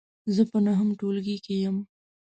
[0.35, 1.77] زه په نهم ټولګې کې یم.